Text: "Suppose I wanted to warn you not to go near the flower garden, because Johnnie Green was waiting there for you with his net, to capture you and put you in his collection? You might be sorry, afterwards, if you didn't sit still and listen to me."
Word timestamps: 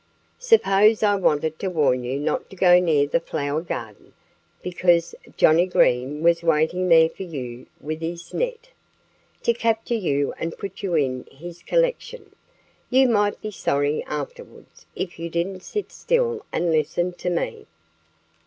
"Suppose 0.39 1.03
I 1.03 1.13
wanted 1.13 1.59
to 1.59 1.69
warn 1.69 2.03
you 2.03 2.17
not 2.19 2.49
to 2.49 2.55
go 2.55 2.79
near 2.79 3.05
the 3.05 3.19
flower 3.19 3.61
garden, 3.61 4.13
because 4.63 5.13
Johnnie 5.37 5.67
Green 5.67 6.23
was 6.23 6.41
waiting 6.41 6.89
there 6.89 7.07
for 7.07 7.21
you 7.21 7.67
with 7.79 8.01
his 8.01 8.33
net, 8.33 8.69
to 9.43 9.53
capture 9.53 9.93
you 9.93 10.33
and 10.39 10.57
put 10.57 10.81
you 10.81 10.95
in 10.95 11.25
his 11.29 11.61
collection? 11.61 12.31
You 12.89 13.09
might 13.09 13.39
be 13.43 13.51
sorry, 13.51 14.03
afterwards, 14.05 14.87
if 14.95 15.19
you 15.19 15.29
didn't 15.29 15.61
sit 15.61 15.91
still 15.91 16.47
and 16.51 16.71
listen 16.71 17.13
to 17.13 17.29
me." 17.29 17.67